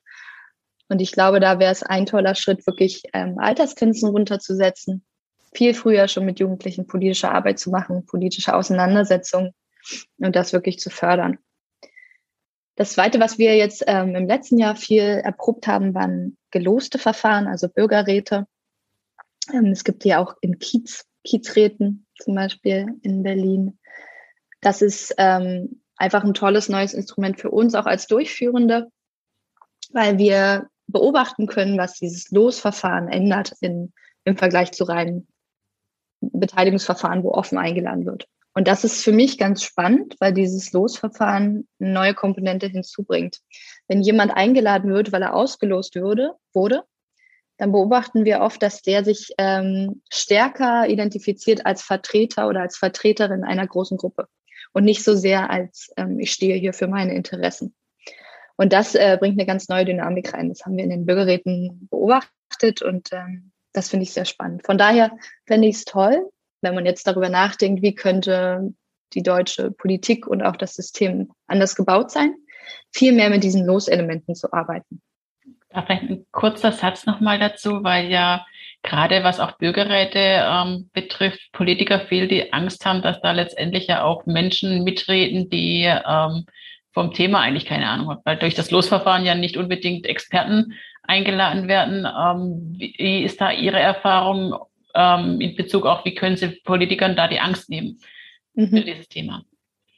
Und 0.88 1.02
ich 1.02 1.12
glaube, 1.12 1.40
da 1.40 1.60
wäre 1.60 1.72
es 1.72 1.84
ein 1.84 2.06
toller 2.06 2.36
Schritt, 2.36 2.66
wirklich 2.66 3.04
ähm, 3.14 3.38
Altersgrenzen 3.38 4.10
runterzusetzen, 4.10 5.06
viel 5.54 5.74
früher 5.74 6.08
schon 6.08 6.26
mit 6.26 6.40
Jugendlichen 6.40 6.88
politische 6.88 7.32
Arbeit 7.32 7.60
zu 7.60 7.70
machen, 7.70 8.06
politische 8.06 8.56
Auseinandersetzungen 8.56 9.54
und 10.18 10.36
das 10.36 10.52
wirklich 10.52 10.80
zu 10.80 10.90
fördern. 10.90 11.38
Das 12.76 12.94
Zweite, 12.94 13.20
was 13.20 13.38
wir 13.38 13.56
jetzt 13.56 13.84
ähm, 13.88 14.16
im 14.16 14.26
letzten 14.26 14.58
Jahr 14.58 14.76
viel 14.76 15.04
erprobt 15.04 15.68
haben, 15.68 15.94
waren 15.94 16.38
geloste 16.50 16.98
Verfahren, 16.98 17.48
also 17.48 17.68
Bürgerräte. 17.68 18.48
Ähm, 19.54 19.66
es 19.66 19.84
gibt 19.84 20.06
ja 20.06 20.20
auch 20.20 20.36
in 20.42 20.60
Kiez, 20.60 21.06
Kiezräten 21.24 22.08
zum 22.20 22.36
Beispiel 22.36 22.88
in 23.02 23.24
Berlin. 23.24 23.80
Das 24.62 24.82
ist 24.82 25.14
ähm, 25.18 25.82
einfach 25.96 26.24
ein 26.24 26.34
tolles 26.34 26.70
neues 26.70 26.94
Instrument 26.94 27.40
für 27.40 27.52
uns, 27.52 27.76
auch 27.76 27.86
als 27.86 28.08
Durchführende, 28.08 28.88
weil 29.92 30.18
wir 30.18 30.68
beobachten 30.88 31.48
können, 31.48 31.78
was 31.78 31.94
dieses 31.94 32.32
Losverfahren 32.32 33.08
ändert 33.08 33.54
in, 33.62 33.94
im 34.24 34.38
Vergleich 34.38 34.72
zu 34.72 34.84
reinen 34.84 35.28
Beteiligungsverfahren, 36.22 37.24
wo 37.24 37.32
offen 37.32 37.58
eingeladen 37.58 38.06
wird. 38.06 38.28
Und 38.54 38.68
das 38.68 38.84
ist 38.84 39.04
für 39.04 39.12
mich 39.12 39.38
ganz 39.38 39.64
spannend, 39.64 40.16
weil 40.20 40.34
dieses 40.34 40.74
Losverfahren 40.74 41.68
eine 41.80 41.92
neue 41.92 42.14
Komponente 42.14 42.68
hinzubringt. 42.68 43.40
Wenn 43.88 44.02
jemand 44.02 44.36
eingeladen 44.36 44.92
wird, 44.92 45.12
weil 45.12 45.22
er 45.22 45.36
ausgelost 45.36 45.96
würde, 45.96 46.34
wurde, 46.54 46.84
dann 47.60 47.74
beobachten 47.74 48.24
wir 48.24 48.40
oft, 48.40 48.64
dass 48.64 48.82
der 48.82 49.04
sich 49.04 49.34
ähm, 49.38 50.02
stärker 50.10 50.88
identifiziert 50.88 51.66
als 51.66 51.82
Vertreter 51.82 52.48
oder 52.48 52.62
als 52.62 52.78
Vertreterin 52.78 53.44
einer 53.44 53.68
großen 53.68 53.98
Gruppe 53.98 54.28
und 54.72 54.86
nicht 54.86 55.04
so 55.04 55.14
sehr 55.14 55.50
als 55.50 55.92
ähm, 55.98 56.20
ich 56.20 56.32
stehe 56.32 56.56
hier 56.56 56.74
für 56.74 56.88
meine 56.88 57.14
Interessen. 57.14 57.76
Und 58.56 58.72
das 58.72 58.96
äh, 58.96 59.18
bringt 59.20 59.38
eine 59.38 59.46
ganz 59.46 59.68
neue 59.68 59.84
Dynamik 59.84 60.34
rein. 60.34 60.48
Das 60.48 60.66
haben 60.66 60.78
wir 60.78 60.86
in 60.86 60.90
den 60.90 61.06
Bürgerräten 61.06 61.90
beobachtet 61.92 62.82
und 62.82 63.12
ähm, 63.12 63.52
das 63.74 63.90
finde 63.90 64.04
ich 64.04 64.14
sehr 64.14 64.26
spannend. 64.26 64.66
Von 64.66 64.78
daher 64.78 65.12
fände 65.46 65.68
ich 65.68 65.76
es 65.76 65.86
toll, 65.86 66.30
wenn 66.62 66.76
man 66.76 66.86
jetzt 66.86 67.08
darüber 67.08 67.30
nachdenkt, 67.30 67.82
wie 67.82 67.94
könnte 67.94 68.74
die 69.14 69.24
deutsche 69.24 69.72
Politik 69.72 70.28
und 70.28 70.44
auch 70.44 70.56
das 70.56 70.76
System 70.76 71.32
anders 71.46 71.76
gebaut 71.76 72.10
sein, 72.10 72.36
viel 72.92 73.12
mehr 73.12 73.30
mit 73.30 73.44
diesen 73.44 73.66
Loselementen 73.66 74.34
zu 74.34 74.54
arbeiten. 74.54 75.02
Da 75.70 75.84
vielleicht 75.84 76.04
ein 76.04 76.26
kurzer 76.32 76.72
Satz 76.72 77.06
nochmal 77.06 77.38
dazu, 77.40 77.84
weil 77.84 78.10
ja 78.10 78.46
gerade 78.82 79.24
was 79.24 79.40
auch 79.40 79.58
Bürgerräte 79.58 80.20
ähm, 80.20 80.90
betrifft, 80.94 81.52
Politiker 81.52 82.00
viel 82.00 82.28
die 82.28 82.54
Angst 82.54 82.86
haben, 82.86 83.02
dass 83.02 83.22
da 83.22 83.32
letztendlich 83.32 83.88
ja 83.88 84.04
auch 84.04 84.26
Menschen 84.26 84.84
mitreden, 84.84 85.50
die 85.50 85.84
ähm, 85.84 86.46
vom 86.92 87.14
Thema 87.14 87.42
eigentlich 87.42 87.66
keine 87.66 87.88
Ahnung 87.88 88.10
haben, 88.10 88.22
weil 88.24 88.38
durch 88.38 88.56
das 88.56 88.72
Losverfahren 88.72 89.26
ja 89.26 89.36
nicht 89.36 89.58
unbedingt 89.58 90.06
Experten 90.06 90.74
eingeladen 91.04 91.68
werden. 91.68 92.06
Ähm, 92.06 92.76
wie 92.78 93.24
ist 93.24 93.40
da 93.42 93.52
Ihre 93.52 93.80
Erfahrung 93.80 94.56
ähm, 94.96 95.40
in 95.42 95.56
Bezug 95.56 95.86
auf, 95.86 96.06
wie 96.06 96.16
können 96.16 96.38
Sie 96.38 96.48
Politikern 96.64 97.16
da 97.16 97.28
die 97.28 97.40
Angst 97.40 97.70
nehmen 97.70 98.00
mhm. 98.54 98.70
für 98.70 98.82
dieses 98.82 99.08
Thema? 99.08 99.44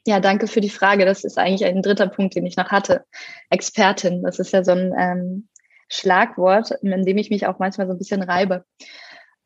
Ja, 0.08 0.20
danke 0.20 0.48
für 0.48 0.62
die 0.62 0.70
Frage. 0.70 1.06
Das 1.06 1.24
ist 1.24 1.38
eigentlich 1.38 1.66
ein 1.66 1.84
dritter 1.84 2.08
Punkt, 2.08 2.36
den 2.36 2.46
ich 2.46 2.58
noch 2.58 2.72
hatte. 2.72 3.06
Expertin, 3.50 4.24
das 4.24 4.40
ist 4.40 4.52
ja 4.52 4.64
so 4.64 4.72
ein 4.72 4.94
ähm, 4.98 5.48
Schlagwort, 5.92 6.72
in 6.82 7.04
dem 7.04 7.18
ich 7.18 7.30
mich 7.30 7.46
auch 7.48 7.60
manchmal 7.60 7.88
so 7.88 7.94
ein 7.94 8.00
bisschen 8.00 8.24
reibe, 8.24 8.64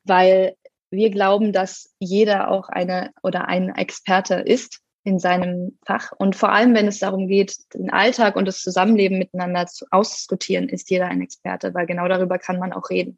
weil 0.04 0.56
wir 0.92 1.10
glauben, 1.10 1.52
dass 1.52 1.94
jeder 2.00 2.52
auch 2.52 2.70
eine 2.70 3.12
oder 3.24 3.48
ein 3.48 3.76
Experte 3.76 4.36
ist 4.36 4.80
in 5.04 5.20
seinem 5.20 5.78
Fach. 5.86 6.12
Und 6.18 6.36
vor 6.36 6.52
allem, 6.52 6.74
wenn 6.76 6.88
es 6.88 7.00
darum 7.00 7.28
geht, 7.28 7.56
den 7.74 7.90
Alltag 7.90 8.36
und 8.36 8.46
das 8.46 8.62
Zusammenleben 8.62 9.18
miteinander 9.18 9.66
zu 9.66 9.86
ausdiskutieren, 9.92 10.70
ist 10.70 10.90
jeder 10.90 11.08
ein 11.08 11.22
Experte, 11.22 11.74
weil 11.74 11.88
genau 11.88 12.08
darüber 12.08 12.38
kann 12.38 12.60
man 12.60 12.74
auch 12.74 12.90
reden. 12.90 13.18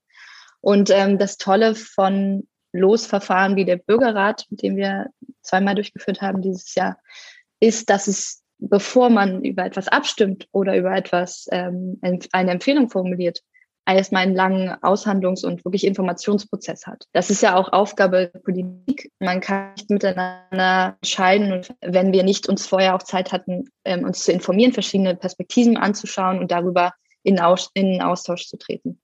Und 0.62 0.89
ähm, 0.89 1.17
das 1.17 1.38
Tolle 1.38 1.75
von 1.75 2.48
Losverfahren 2.74 3.55
wie 3.55 3.65
der 3.65 3.77
Bürgerrat, 3.77 4.46
mit 4.50 4.62
dem 4.63 4.75
wir 4.75 5.07
zweimal 5.41 5.75
durchgeführt 5.75 6.22
haben 6.22 6.41
dieses 6.41 6.75
Jahr, 6.75 6.98
ist, 7.60 7.89
dass 7.89 8.07
es, 8.07 8.43
bevor 8.60 9.10
man 9.10 9.44
über 9.44 9.66
etwas 9.66 9.88
abstimmt 9.88 10.48
oder 10.52 10.76
über 10.78 10.96
etwas 10.96 11.48
ähm, 11.52 12.00
eine 12.02 12.52
Empfehlung 12.52 12.90
formuliert, 12.90 13.42
erstmal 13.96 14.24
einen 14.24 14.36
langen 14.36 14.70
Aushandlungs- 14.82 15.46
und 15.46 15.64
wirklich 15.64 15.86
Informationsprozess 15.86 16.86
hat. 16.88 17.06
Das 17.14 17.30
ist 17.30 17.42
ja 17.42 17.56
auch 17.56 17.72
Aufgabe 17.72 18.32
der 18.34 18.40
Politik. 18.40 19.12
Man 19.20 19.40
kann 19.40 19.74
nicht 19.76 19.90
miteinander 19.90 20.98
entscheiden, 21.02 21.66
wenn 21.82 22.12
wir 22.12 22.24
nicht 22.24 22.50
uns 22.50 22.68
vorher 22.68 22.96
auch 22.96 23.04
Zeit 23.04 23.32
hatten, 23.32 23.70
ähm, 23.86 24.04
uns 24.04 24.24
zu 24.24 24.32
informieren, 24.32 24.74
verschiedene 24.74 25.16
Perspektiven 25.16 25.78
anzuschauen 25.78 26.40
und 26.40 26.52
darüber 26.52 26.94
in, 27.24 27.40
Aus 27.40 27.72
in 27.74 28.02
Austausch 28.02 28.48
zu 28.48 28.58
treten. 28.58 29.02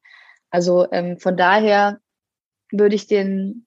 Also 0.49 0.91
ähm, 0.91 1.17
von 1.17 1.37
daher 1.37 1.99
würde 2.71 2.95
ich 2.95 3.07
den, 3.07 3.65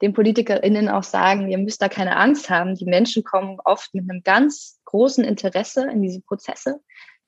den 0.00 0.12
PolitikerInnen 0.12 0.88
auch 0.88 1.04
sagen, 1.04 1.48
ihr 1.50 1.58
müsst 1.58 1.80
da 1.80 1.88
keine 1.88 2.16
Angst 2.16 2.50
haben. 2.50 2.74
Die 2.74 2.84
Menschen 2.84 3.22
kommen 3.22 3.58
oft 3.64 3.94
mit 3.94 4.10
einem 4.10 4.22
ganz 4.22 4.80
großen 4.92 5.24
Interesse 5.24 5.90
in 5.90 6.00
diese 6.00 6.20
Prozesse 6.20 6.80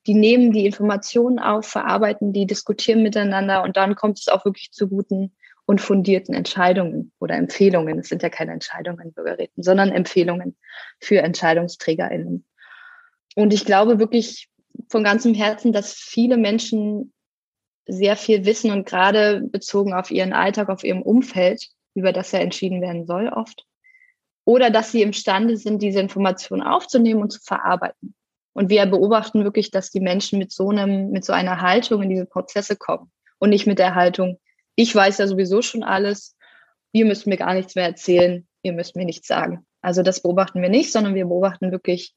die 0.07 0.13
nehmen 0.13 0.51
die 0.51 0.65
Informationen 0.65 1.39
auf, 1.39 1.65
verarbeiten 1.65 2.31
die, 2.31 2.45
diskutieren 2.45 3.01
miteinander 3.01 3.63
und 3.63 3.75
dann 3.77 3.95
kommt 3.95 4.19
es 4.19 4.27
auch 4.27 4.45
wirklich 4.45 4.71
zu 4.71 4.87
guten 4.87 5.35
und 5.65 5.81
fundierten 5.81 6.35
Entscheidungen 6.35 7.11
oder 7.19 7.35
Empfehlungen. 7.35 7.97
Es 7.97 8.09
sind 8.09 8.21
ja 8.21 8.29
keine 8.29 8.51
Entscheidungen 8.51 9.13
Bürgerräten, 9.13 9.63
sondern 9.63 9.91
Empfehlungen 9.91 10.55
für 10.99 11.19
EntscheidungsträgerInnen. 11.19 12.45
Und 13.35 13.53
ich 13.53 13.65
glaube 13.65 13.97
wirklich 13.97 14.47
von 14.89 15.03
ganzem 15.03 15.33
Herzen, 15.33 15.73
dass 15.73 15.93
viele 15.93 16.37
Menschen 16.37 17.13
sehr 17.87 18.15
viel 18.15 18.45
wissen 18.45 18.69
und 18.71 18.87
gerade 18.87 19.41
bezogen 19.41 19.93
auf 19.93 20.11
ihren 20.11 20.33
Alltag, 20.33 20.69
auf 20.69 20.83
ihrem 20.83 21.01
Umfeld, 21.01 21.67
über 21.95 22.13
das 22.13 22.31
ja 22.31 22.39
entschieden 22.39 22.81
werden 22.81 23.07
soll 23.07 23.29
oft. 23.29 23.65
Oder 24.45 24.69
dass 24.69 24.91
sie 24.91 25.01
imstande 25.01 25.57
sind, 25.57 25.81
diese 25.81 25.99
Informationen 25.99 26.61
aufzunehmen 26.61 27.21
und 27.21 27.31
zu 27.31 27.41
verarbeiten. 27.41 28.15
Und 28.53 28.69
wir 28.69 28.85
beobachten 28.85 29.43
wirklich, 29.43 29.71
dass 29.71 29.91
die 29.91 29.99
Menschen 29.99 30.39
mit 30.39 30.51
so 30.51 30.69
einem, 30.69 31.09
mit 31.09 31.25
so 31.25 31.33
einer 31.33 31.61
Haltung 31.61 32.03
in 32.03 32.09
diese 32.09 32.25
Prozesse 32.25 32.77
kommen 32.77 33.11
und 33.39 33.49
nicht 33.49 33.67
mit 33.67 33.79
der 33.79 33.95
Haltung, 33.95 34.39
ich 34.75 34.93
weiß 34.93 35.17
ja 35.17 35.27
sowieso 35.27 35.61
schon 35.61 35.83
alles, 35.83 36.37
ihr 36.91 37.05
müsst 37.05 37.27
mir 37.27 37.37
gar 37.37 37.53
nichts 37.53 37.75
mehr 37.75 37.85
erzählen, 37.85 38.47
ihr 38.61 38.73
müsst 38.73 38.95
mir 38.95 39.05
nichts 39.05 39.27
sagen. 39.27 39.65
Also 39.81 40.03
das 40.03 40.21
beobachten 40.21 40.61
wir 40.61 40.69
nicht, 40.69 40.91
sondern 40.91 41.15
wir 41.15 41.25
beobachten 41.25 41.71
wirklich 41.71 42.13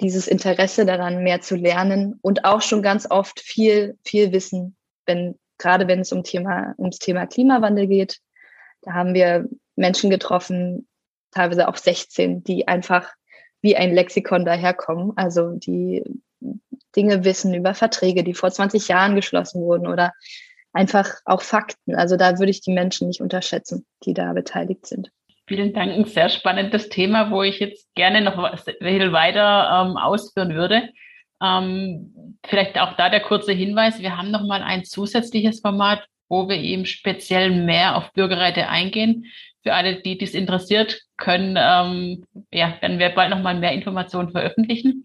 dieses 0.00 0.28
Interesse 0.28 0.86
daran, 0.86 1.22
mehr 1.22 1.40
zu 1.40 1.56
lernen 1.56 2.18
und 2.22 2.44
auch 2.44 2.62
schon 2.62 2.82
ganz 2.82 3.10
oft 3.10 3.40
viel, 3.40 3.98
viel 4.04 4.32
Wissen, 4.32 4.76
wenn, 5.06 5.38
gerade 5.58 5.88
wenn 5.88 6.00
es 6.00 6.12
um 6.12 6.22
Thema, 6.22 6.74
ums 6.78 6.98
Thema 6.98 7.26
Klimawandel 7.26 7.86
geht. 7.86 8.20
Da 8.82 8.92
haben 8.92 9.14
wir 9.14 9.48
Menschen 9.74 10.10
getroffen, 10.10 10.87
teilweise 11.30 11.68
auch 11.68 11.76
16, 11.76 12.44
die 12.44 12.68
einfach 12.68 13.10
wie 13.60 13.76
ein 13.76 13.94
Lexikon 13.94 14.44
daherkommen. 14.44 15.12
Also 15.16 15.52
die 15.52 16.02
Dinge 16.96 17.24
wissen 17.24 17.54
über 17.54 17.74
Verträge, 17.74 18.24
die 18.24 18.34
vor 18.34 18.50
20 18.50 18.88
Jahren 18.88 19.14
geschlossen 19.14 19.62
wurden 19.62 19.86
oder 19.86 20.12
einfach 20.72 21.08
auch 21.24 21.42
Fakten. 21.42 21.94
Also 21.94 22.16
da 22.16 22.38
würde 22.38 22.50
ich 22.50 22.60
die 22.60 22.72
Menschen 22.72 23.08
nicht 23.08 23.20
unterschätzen, 23.20 23.86
die 24.04 24.14
da 24.14 24.32
beteiligt 24.32 24.86
sind. 24.86 25.10
Vielen 25.46 25.72
Dank, 25.72 25.92
ein 25.92 26.04
sehr 26.04 26.28
spannendes 26.28 26.90
Thema, 26.90 27.30
wo 27.30 27.42
ich 27.42 27.58
jetzt 27.58 27.88
gerne 27.94 28.20
noch 28.20 28.36
was 28.36 28.66
weiter 28.66 29.86
ähm, 29.86 29.96
ausführen 29.96 30.54
würde. 30.54 30.90
Ähm, 31.42 32.38
vielleicht 32.44 32.78
auch 32.78 32.94
da 32.96 33.08
der 33.08 33.20
kurze 33.20 33.52
Hinweis, 33.52 34.00
wir 34.00 34.16
haben 34.16 34.30
noch 34.30 34.46
mal 34.46 34.62
ein 34.62 34.84
zusätzliches 34.84 35.60
Format, 35.60 36.04
wo 36.28 36.48
wir 36.48 36.56
eben 36.56 36.84
speziell 36.84 37.50
mehr 37.50 37.96
auf 37.96 38.12
Bürgerräte 38.12 38.68
eingehen 38.68 39.24
für 39.62 39.74
alle, 39.74 40.00
die 40.00 40.18
dies 40.18 40.34
interessiert, 40.34 41.00
können, 41.16 41.56
ähm, 41.58 42.24
ja, 42.52 42.76
werden 42.80 42.98
wir 42.98 43.10
bald 43.10 43.30
nochmal 43.30 43.58
mehr 43.58 43.72
Informationen 43.72 44.30
veröffentlichen. 44.30 45.04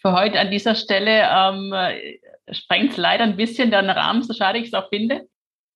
Für 0.00 0.12
heute 0.12 0.40
an 0.40 0.50
dieser 0.50 0.74
Stelle 0.74 1.28
ähm, 1.30 1.72
sprengt 2.50 2.92
es 2.92 2.96
leider 2.96 3.24
ein 3.24 3.36
bisschen 3.36 3.70
den 3.70 3.88
Rahmen, 3.88 4.22
so 4.22 4.34
schade 4.34 4.58
ich 4.58 4.66
es 4.66 4.74
auch 4.74 4.88
finde. 4.88 5.22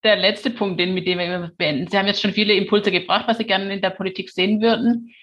Der 0.03 0.17
letzte 0.17 0.51
Punkt, 0.51 0.79
den, 0.81 0.95
mit 0.95 1.07
dem 1.07 1.19
wir 1.19 1.53
beenden. 1.57 1.89
Sie 1.89 1.97
haben 1.97 2.07
jetzt 2.07 2.21
schon 2.21 2.33
viele 2.33 2.55
Impulse 2.55 2.91
gebracht, 2.91 3.27
was 3.29 3.39
Sie 3.39 3.45
gerne 3.45 3.73
in 3.73 3.81
der 3.81 3.91
Politik 3.91 4.31
sehen 4.31 4.61
würden. 4.61 5.15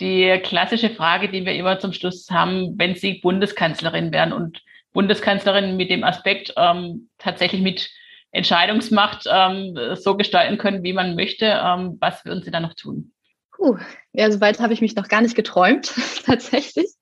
Die 0.00 0.38
klassische 0.42 0.90
Frage, 0.90 1.28
die 1.28 1.46
wir 1.46 1.54
immer 1.54 1.78
zum 1.78 1.92
Schluss 1.92 2.28
haben, 2.30 2.76
wenn 2.76 2.96
Sie 2.96 3.20
Bundeskanzlerin 3.20 4.12
wären 4.12 4.32
und 4.32 4.62
Bundeskanzlerin 4.92 5.76
mit 5.76 5.90
dem 5.90 6.04
Aspekt 6.04 6.52
ähm, 6.56 7.08
tatsächlich 7.18 7.60
mit 7.60 7.90
Entscheidungsmacht 8.34 9.26
ähm, 9.30 9.78
so 9.94 10.16
gestalten 10.16 10.58
können, 10.58 10.82
wie 10.82 10.92
man 10.92 11.14
möchte. 11.14 11.46
Ähm, 11.46 11.96
was 12.00 12.24
würden 12.24 12.42
Sie 12.42 12.50
da 12.50 12.60
noch 12.60 12.74
tun? 12.74 13.12
Puh, 13.52 13.78
ja, 14.12 14.30
soweit 14.30 14.58
habe 14.58 14.72
ich 14.72 14.80
mich 14.80 14.96
noch 14.96 15.06
gar 15.06 15.22
nicht 15.22 15.36
geträumt, 15.36 15.94
tatsächlich. 16.26 16.92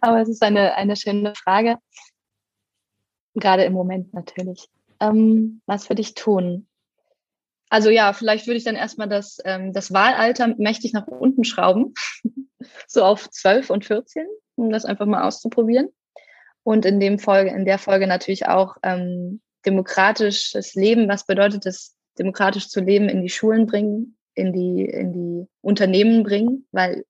Aber 0.00 0.20
es 0.20 0.28
ist 0.28 0.42
eine, 0.42 0.76
eine 0.76 0.94
schöne 0.94 1.34
Frage. 1.34 1.76
Gerade 3.34 3.64
im 3.64 3.72
Moment 3.72 4.14
natürlich. 4.14 4.68
Ähm, 5.00 5.60
was 5.66 5.90
würde 5.90 6.02
ich 6.02 6.14
tun? 6.14 6.68
Also 7.68 7.90
ja, 7.90 8.12
vielleicht 8.12 8.46
würde 8.46 8.58
ich 8.58 8.64
dann 8.64 8.76
erstmal 8.76 9.08
das, 9.08 9.38
ähm, 9.44 9.72
das 9.72 9.92
Wahlalter 9.92 10.54
mächtig 10.56 10.92
nach 10.92 11.08
unten 11.08 11.42
schrauben, 11.42 11.94
so 12.86 13.02
auf 13.02 13.28
12 13.28 13.70
und 13.70 13.84
14, 13.84 14.24
um 14.54 14.70
das 14.70 14.84
einfach 14.84 15.06
mal 15.06 15.24
auszuprobieren. 15.26 15.88
Und 16.62 16.84
in 16.84 17.00
dem 17.00 17.18
Folge, 17.18 17.50
in 17.50 17.64
der 17.64 17.78
Folge 17.78 18.06
natürlich 18.06 18.46
auch 18.46 18.76
ähm, 18.84 19.40
demokratisches 19.66 20.74
Leben, 20.74 21.08
was 21.08 21.26
bedeutet 21.26 21.66
es, 21.66 21.96
demokratisch 22.18 22.68
zu 22.68 22.80
leben, 22.80 23.08
in 23.08 23.22
die 23.22 23.28
Schulen 23.28 23.66
bringen, 23.66 24.16
in 24.34 24.52
die, 24.52 24.84
in 24.84 25.12
die 25.12 25.48
Unternehmen 25.60 26.22
bringen, 26.22 26.66
weil 26.72 27.04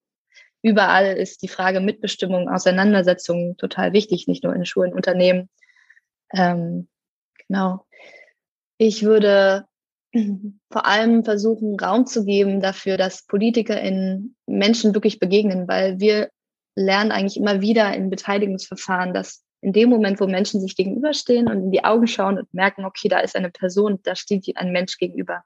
überall 0.63 1.17
ist 1.17 1.43
die 1.43 1.49
Frage 1.49 1.81
Mitbestimmung, 1.81 2.49
Auseinandersetzung 2.49 3.57
total 3.57 3.93
wichtig, 3.93 4.27
nicht 4.27 4.43
nur 4.43 4.55
in 4.55 4.65
Schulen, 4.65 4.93
Unternehmen. 4.93 5.49
Ähm, 6.35 6.89
genau. 7.47 7.87
Ich 8.79 9.05
würde 9.05 9.67
vor 10.73 10.87
allem 10.87 11.25
versuchen, 11.25 11.79
Raum 11.79 12.07
zu 12.07 12.25
geben 12.25 12.61
dafür, 12.61 12.97
dass 12.97 13.27
Politiker 13.27 13.81
in 13.81 14.35
Menschen 14.47 14.95
wirklich 14.95 15.21
begegnen, 15.21 15.69
weil 15.69 16.01
wir 16.01 16.31
lernen 16.75 17.13
eigentlich 17.13 17.37
immer 17.37 17.61
wieder 17.61 17.95
in 17.95 18.11
Beteiligungsverfahren, 18.11 19.15
dass 19.15 19.46
in 19.66 19.73
dem 19.73 19.90
Moment, 19.90 20.20
wo 20.20 20.28
Menschen 20.28 20.61
sich 20.61 20.76
gegenüberstehen 20.76 21.49
und 21.49 21.61
in 21.61 21.70
die 21.73 21.82
Augen 21.82 22.06
schauen 22.06 22.38
und 22.38 22.54
merken, 22.54 22.85
okay, 22.85 23.08
da 23.08 23.18
ist 23.18 23.35
eine 23.35 23.50
Person, 23.50 23.99
da 24.04 24.14
steht 24.14 24.56
ein 24.56 24.70
Mensch 24.70 24.96
gegenüber, 24.96 25.42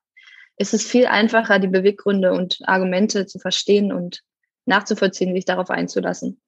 ist 0.58 0.74
es 0.74 0.86
viel 0.86 1.06
einfacher, 1.06 1.58
die 1.58 1.68
Beweggründe 1.68 2.34
und 2.34 2.58
Argumente 2.64 3.24
zu 3.24 3.38
verstehen 3.38 3.94
und 3.94 4.20
nachzuvollziehen, 4.66 5.34
sich 5.34 5.46
darauf 5.46 5.70
einzulassen. 5.70 6.38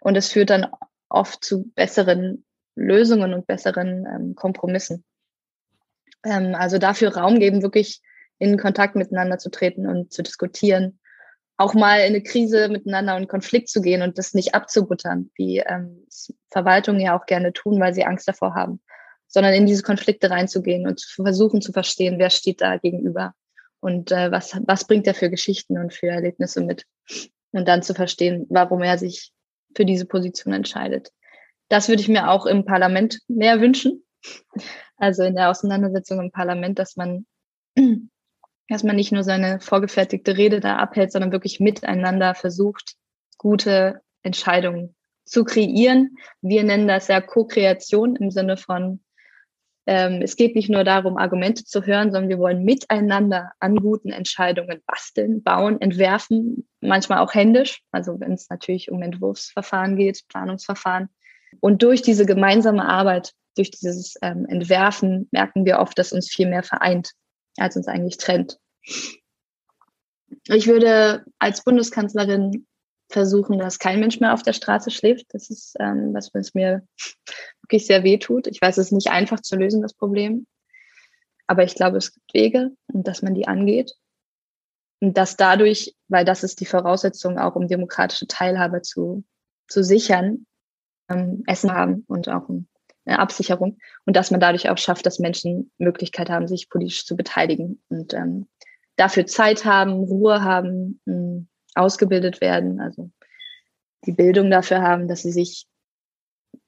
Und 0.00 0.16
es 0.16 0.32
führt 0.32 0.50
dann 0.50 0.66
oft 1.08 1.44
zu 1.44 1.70
besseren 1.76 2.44
Lösungen 2.74 3.34
und 3.34 3.46
besseren 3.46 4.04
ähm, 4.04 4.34
Kompromissen. 4.34 5.04
Ähm, 6.24 6.56
also 6.56 6.78
dafür 6.78 7.16
Raum 7.16 7.38
geben, 7.38 7.62
wirklich 7.62 8.00
in 8.40 8.58
Kontakt 8.58 8.96
miteinander 8.96 9.38
zu 9.38 9.48
treten 9.48 9.86
und 9.86 10.12
zu 10.12 10.24
diskutieren 10.24 10.98
auch 11.56 11.74
mal 11.74 12.00
in 12.00 12.06
eine 12.06 12.22
Krise 12.22 12.68
miteinander 12.68 13.16
und 13.16 13.28
Konflikt 13.28 13.68
zu 13.68 13.80
gehen 13.80 14.02
und 14.02 14.18
das 14.18 14.34
nicht 14.34 14.54
abzubuttern, 14.54 15.30
wie 15.36 15.58
ähm, 15.58 16.06
Verwaltungen 16.50 17.00
ja 17.00 17.18
auch 17.18 17.26
gerne 17.26 17.52
tun, 17.52 17.80
weil 17.80 17.94
sie 17.94 18.04
Angst 18.04 18.26
davor 18.26 18.54
haben, 18.54 18.80
sondern 19.28 19.54
in 19.54 19.66
diese 19.66 19.82
Konflikte 19.82 20.30
reinzugehen 20.30 20.86
und 20.86 21.00
zu 21.00 21.22
versuchen 21.22 21.60
zu 21.60 21.72
verstehen, 21.72 22.18
wer 22.18 22.30
steht 22.30 22.60
da 22.60 22.78
gegenüber 22.78 23.34
und 23.80 24.12
äh, 24.12 24.30
was, 24.30 24.58
was 24.66 24.86
bringt 24.86 25.06
er 25.06 25.14
für 25.14 25.30
Geschichten 25.30 25.78
und 25.78 25.92
für 25.92 26.08
Erlebnisse 26.08 26.62
mit 26.62 26.86
und 27.52 27.68
dann 27.68 27.82
zu 27.82 27.94
verstehen, 27.94 28.46
warum 28.48 28.82
er 28.82 28.98
sich 28.98 29.32
für 29.76 29.84
diese 29.84 30.06
Position 30.06 30.54
entscheidet. 30.54 31.12
Das 31.68 31.88
würde 31.88 32.02
ich 32.02 32.08
mir 32.08 32.30
auch 32.30 32.46
im 32.46 32.64
Parlament 32.64 33.20
mehr 33.28 33.60
wünschen. 33.60 34.04
Also 34.96 35.22
in 35.24 35.34
der 35.34 35.50
Auseinandersetzung 35.50 36.20
im 36.20 36.30
Parlament, 36.30 36.78
dass 36.78 36.96
man 36.96 37.26
dass 38.68 38.82
man 38.82 38.96
nicht 38.96 39.12
nur 39.12 39.24
seine 39.24 39.60
vorgefertigte 39.60 40.36
Rede 40.36 40.60
da 40.60 40.76
abhält, 40.76 41.12
sondern 41.12 41.32
wirklich 41.32 41.60
miteinander 41.60 42.34
versucht, 42.34 42.94
gute 43.38 44.00
Entscheidungen 44.22 44.94
zu 45.24 45.44
kreieren. 45.44 46.16
Wir 46.40 46.64
nennen 46.64 46.88
das 46.88 47.08
ja 47.08 47.20
Co-Kreation 47.20 48.16
im 48.16 48.30
Sinne 48.30 48.56
von, 48.56 49.00
ähm, 49.86 50.22
es 50.22 50.36
geht 50.36 50.54
nicht 50.54 50.70
nur 50.70 50.84
darum, 50.84 51.16
Argumente 51.16 51.64
zu 51.64 51.84
hören, 51.84 52.12
sondern 52.12 52.28
wir 52.28 52.38
wollen 52.38 52.64
miteinander 52.64 53.52
an 53.58 53.76
guten 53.76 54.10
Entscheidungen 54.10 54.80
basteln, 54.86 55.42
bauen, 55.42 55.80
entwerfen, 55.80 56.68
manchmal 56.80 57.18
auch 57.18 57.34
händisch, 57.34 57.82
also 57.90 58.20
wenn 58.20 58.32
es 58.32 58.48
natürlich 58.48 58.90
um 58.90 59.02
Entwurfsverfahren 59.02 59.96
geht, 59.96 60.22
Planungsverfahren. 60.28 61.08
Und 61.60 61.82
durch 61.82 62.00
diese 62.00 62.26
gemeinsame 62.26 62.88
Arbeit, 62.88 63.32
durch 63.56 63.70
dieses 63.70 64.14
ähm, 64.22 64.46
Entwerfen 64.46 65.28
merken 65.32 65.64
wir 65.64 65.80
oft, 65.80 65.98
dass 65.98 66.12
uns 66.12 66.30
viel 66.30 66.48
mehr 66.48 66.62
vereint, 66.62 67.10
als 67.58 67.76
uns 67.76 67.88
eigentlich 67.88 68.16
trennt. 68.16 68.58
Ich 70.46 70.66
würde 70.66 71.24
als 71.38 71.62
Bundeskanzlerin 71.62 72.66
versuchen, 73.12 73.58
dass 73.58 73.78
kein 73.78 74.00
Mensch 74.00 74.18
mehr 74.20 74.34
auf 74.34 74.42
der 74.42 74.54
Straße 74.54 74.90
schläft. 74.90 75.26
Das 75.30 75.50
ist 75.50 75.74
ähm, 75.78 76.14
was, 76.14 76.32
mir 76.54 76.86
wirklich 77.62 77.86
sehr 77.86 78.02
weh 78.02 78.18
tut. 78.18 78.46
Ich 78.46 78.60
weiß, 78.60 78.78
es 78.78 78.86
ist 78.86 78.92
nicht 78.92 79.10
einfach 79.10 79.40
zu 79.40 79.56
lösen, 79.56 79.82
das 79.82 79.94
Problem. 79.94 80.46
Aber 81.46 81.64
ich 81.64 81.74
glaube, 81.74 81.98
es 81.98 82.12
gibt 82.12 82.34
Wege 82.34 82.72
und 82.92 83.06
dass 83.06 83.22
man 83.22 83.34
die 83.34 83.46
angeht. 83.46 83.92
Und 85.00 85.18
dass 85.18 85.36
dadurch, 85.36 85.94
weil 86.08 86.24
das 86.24 86.44
ist 86.44 86.60
die 86.60 86.66
Voraussetzung 86.66 87.38
auch, 87.38 87.56
um 87.56 87.68
demokratische 87.68 88.26
Teilhabe 88.26 88.82
zu, 88.82 89.24
zu 89.68 89.84
sichern, 89.84 90.46
ähm, 91.08 91.42
Essen 91.46 91.72
haben 91.72 92.04
und 92.08 92.28
auch 92.28 92.48
eine 93.04 93.18
Absicherung. 93.18 93.78
Und 94.04 94.16
dass 94.16 94.30
man 94.30 94.40
dadurch 94.40 94.68
auch 94.68 94.78
schafft, 94.78 95.06
dass 95.06 95.18
Menschen 95.18 95.70
Möglichkeit 95.78 96.30
haben, 96.30 96.48
sich 96.48 96.68
politisch 96.68 97.04
zu 97.04 97.16
beteiligen 97.16 97.82
und 97.88 98.14
ähm, 98.14 98.46
dafür 98.96 99.26
Zeit 99.26 99.64
haben, 99.64 99.92
Ruhe 100.04 100.42
haben, 100.42 101.00
mh, 101.04 101.14
ähm, 101.14 101.48
ausgebildet 101.74 102.40
werden, 102.40 102.80
also 102.80 103.10
die 104.04 104.12
Bildung 104.12 104.50
dafür 104.50 104.82
haben, 104.82 105.08
dass 105.08 105.22
sie 105.22 105.32
sich, 105.32 105.66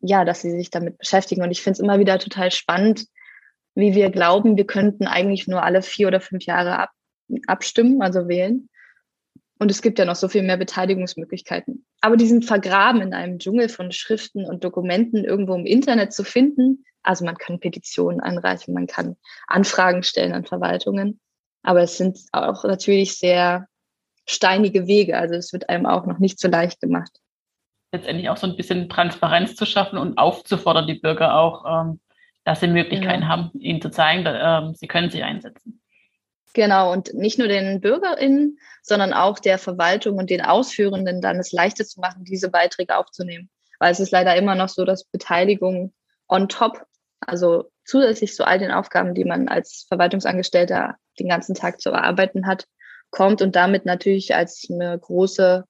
ja, 0.00 0.24
dass 0.24 0.40
sie 0.40 0.50
sich 0.50 0.70
damit 0.70 0.98
beschäftigen. 0.98 1.42
Und 1.42 1.50
ich 1.50 1.62
finde 1.62 1.74
es 1.74 1.80
immer 1.80 1.98
wieder 1.98 2.18
total 2.18 2.50
spannend, 2.50 3.06
wie 3.74 3.94
wir 3.94 4.10
glauben, 4.10 4.56
wir 4.56 4.66
könnten 4.66 5.06
eigentlich 5.06 5.46
nur 5.48 5.62
alle 5.62 5.82
vier 5.82 6.08
oder 6.08 6.20
fünf 6.20 6.44
Jahre 6.44 6.78
ab, 6.78 6.90
abstimmen, 7.46 8.02
also 8.02 8.28
wählen. 8.28 8.68
Und 9.58 9.70
es 9.70 9.82
gibt 9.82 9.98
ja 9.98 10.04
noch 10.04 10.16
so 10.16 10.28
viel 10.28 10.42
mehr 10.42 10.56
Beteiligungsmöglichkeiten. 10.56 11.86
Aber 12.00 12.16
die 12.16 12.26
sind 12.26 12.44
vergraben 12.44 13.02
in 13.02 13.14
einem 13.14 13.38
Dschungel 13.38 13.68
von 13.68 13.92
Schriften 13.92 14.44
und 14.44 14.64
Dokumenten 14.64 15.24
irgendwo 15.24 15.54
im 15.54 15.64
Internet 15.66 16.12
zu 16.12 16.24
finden. 16.24 16.84
Also 17.02 17.24
man 17.24 17.36
kann 17.36 17.60
Petitionen 17.60 18.20
einreichen, 18.20 18.74
man 18.74 18.86
kann 18.86 19.16
Anfragen 19.46 20.02
stellen 20.02 20.32
an 20.32 20.44
Verwaltungen. 20.44 21.20
Aber 21.62 21.82
es 21.82 21.96
sind 21.96 22.18
auch 22.32 22.64
natürlich 22.64 23.18
sehr 23.18 23.68
steinige 24.26 24.86
Wege. 24.86 25.16
Also 25.16 25.34
es 25.34 25.52
wird 25.52 25.68
einem 25.68 25.86
auch 25.86 26.06
noch 26.06 26.18
nicht 26.18 26.40
so 26.40 26.48
leicht 26.48 26.80
gemacht. 26.80 27.20
Letztendlich 27.92 28.28
auch 28.28 28.36
so 28.36 28.48
ein 28.48 28.56
bisschen 28.56 28.88
Transparenz 28.88 29.54
zu 29.54 29.66
schaffen 29.66 29.98
und 29.98 30.18
aufzufordern, 30.18 30.86
die 30.86 30.94
Bürger 30.94 31.36
auch, 31.36 31.64
ähm, 31.66 32.00
dass 32.44 32.60
sie 32.60 32.66
Möglichkeiten 32.66 33.22
ja. 33.22 33.28
haben, 33.28 33.50
ihnen 33.58 33.80
zu 33.80 33.90
zeigen, 33.90 34.24
dass, 34.24 34.36
ähm, 34.42 34.74
sie 34.74 34.88
können 34.88 35.10
sich 35.10 35.22
einsetzen. 35.22 35.80
Genau, 36.54 36.92
und 36.92 37.12
nicht 37.14 37.36
nur 37.38 37.48
den 37.48 37.80
BürgerInnen, 37.80 38.58
sondern 38.80 39.12
auch 39.12 39.40
der 39.40 39.58
Verwaltung 39.58 40.16
und 40.18 40.30
den 40.30 40.40
Ausführenden 40.40 41.20
dann 41.20 41.38
es 41.40 41.50
leichter 41.50 41.84
zu 41.84 42.00
machen, 42.00 42.24
diese 42.24 42.48
Beiträge 42.48 42.96
aufzunehmen. 42.96 43.50
Weil 43.80 43.90
es 43.90 43.98
ist 43.98 44.12
leider 44.12 44.36
immer 44.36 44.54
noch 44.54 44.68
so, 44.68 44.84
dass 44.84 45.04
Beteiligung 45.04 45.92
on 46.28 46.48
top, 46.48 46.86
also 47.20 47.70
zusätzlich 47.84 48.34
zu 48.34 48.46
all 48.46 48.60
den 48.60 48.70
Aufgaben, 48.70 49.14
die 49.14 49.24
man 49.24 49.48
als 49.48 49.84
Verwaltungsangestellter 49.88 50.94
den 51.18 51.28
ganzen 51.28 51.56
Tag 51.56 51.80
zu 51.80 51.90
erarbeiten 51.90 52.46
hat, 52.46 52.66
kommt 53.10 53.42
und 53.42 53.56
damit 53.56 53.84
natürlich 53.84 54.36
als 54.36 54.68
eine 54.70 54.96
große, 54.96 55.64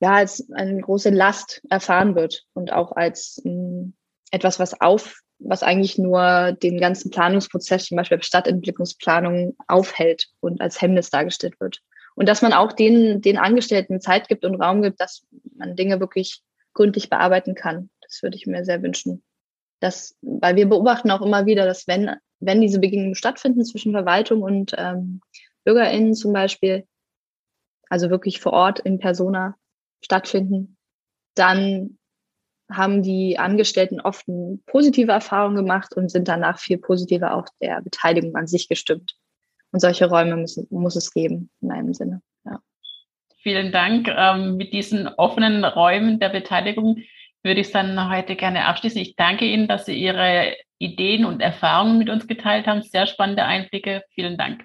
ja, 0.00 0.12
als 0.14 0.50
eine 0.50 0.80
große 0.80 1.10
Last 1.10 1.60
erfahren 1.68 2.14
wird 2.14 2.46
und 2.54 2.72
auch 2.72 2.92
als 2.92 3.42
mh, 3.44 3.52
hm, 3.52 3.96
etwas, 4.30 4.58
was 4.58 4.80
auf 4.80 5.20
was 5.38 5.62
eigentlich 5.62 5.98
nur 5.98 6.52
den 6.52 6.80
ganzen 6.80 7.10
Planungsprozess, 7.10 7.86
zum 7.86 7.96
Beispiel 7.96 8.22
Stadtentwicklungsplanung, 8.22 9.56
aufhält 9.66 10.28
und 10.40 10.60
als 10.60 10.80
Hemmnis 10.80 11.10
dargestellt 11.10 11.60
wird. 11.60 11.80
Und 12.14 12.28
dass 12.28 12.42
man 12.42 12.52
auch 12.52 12.72
den, 12.72 13.20
den 13.20 13.38
Angestellten 13.38 14.00
Zeit 14.00 14.28
gibt 14.28 14.44
und 14.44 14.60
Raum 14.60 14.82
gibt, 14.82 15.00
dass 15.00 15.24
man 15.56 15.76
Dinge 15.76 16.00
wirklich 16.00 16.42
gründlich 16.74 17.08
bearbeiten 17.08 17.54
kann. 17.54 17.90
Das 18.02 18.22
würde 18.22 18.36
ich 18.36 18.46
mir 18.46 18.64
sehr 18.64 18.82
wünschen. 18.82 19.22
Das, 19.80 20.16
weil 20.22 20.56
wir 20.56 20.68
beobachten 20.68 21.10
auch 21.12 21.22
immer 21.22 21.46
wieder, 21.46 21.64
dass 21.64 21.86
wenn, 21.86 22.16
wenn 22.40 22.60
diese 22.60 22.80
Begegnungen 22.80 23.14
stattfinden 23.14 23.64
zwischen 23.64 23.92
Verwaltung 23.92 24.42
und 24.42 24.74
ähm, 24.76 25.20
BürgerInnen 25.64 26.14
zum 26.14 26.32
Beispiel, 26.32 26.86
also 27.88 28.10
wirklich 28.10 28.40
vor 28.40 28.52
Ort 28.52 28.80
in 28.80 28.98
Persona 28.98 29.56
stattfinden, 30.02 30.76
dann 31.34 31.97
haben 32.70 33.02
die 33.02 33.38
Angestellten 33.38 34.00
oft 34.00 34.26
positive 34.66 35.12
Erfahrung 35.12 35.54
gemacht 35.54 35.94
und 35.96 36.10
sind 36.10 36.28
danach 36.28 36.58
viel 36.58 36.78
positiver 36.78 37.34
auch 37.34 37.46
der 37.60 37.80
Beteiligung 37.82 38.36
an 38.36 38.46
sich 38.46 38.68
gestimmt. 38.68 39.14
Und 39.72 39.80
solche 39.80 40.08
Räume 40.08 40.36
müssen, 40.36 40.66
muss 40.70 40.96
es 40.96 41.12
geben, 41.12 41.50
in 41.60 41.70
einem 41.70 41.94
Sinne. 41.94 42.22
Ja. 42.44 42.60
Vielen 43.42 43.72
Dank. 43.72 44.08
Ähm, 44.08 44.56
mit 44.56 44.72
diesen 44.72 45.08
offenen 45.08 45.64
Räumen 45.64 46.18
der 46.18 46.30
Beteiligung 46.30 47.02
würde 47.42 47.60
ich 47.60 47.68
es 47.68 47.72
dann 47.72 48.10
heute 48.10 48.36
gerne 48.36 48.64
abschließen. 48.64 49.00
Ich 49.00 49.16
danke 49.16 49.44
Ihnen, 49.44 49.68
dass 49.68 49.86
Sie 49.86 49.98
Ihre 49.98 50.54
Ideen 50.78 51.24
und 51.24 51.40
Erfahrungen 51.40 51.98
mit 51.98 52.08
uns 52.08 52.26
geteilt 52.26 52.66
haben. 52.66 52.82
Sehr 52.82 53.06
spannende 53.06 53.44
Einblicke. 53.44 54.02
Vielen 54.14 54.36
Dank. 54.36 54.64